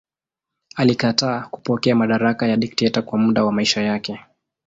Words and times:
Alikataa 0.75 1.47
kupokea 1.51 1.95
madaraka 1.95 2.47
ya 2.47 2.57
dikteta 2.57 3.01
kwa 3.01 3.19
muda 3.19 3.43
wa 3.43 3.51
maisha 3.51 3.81
yake. 3.81 4.19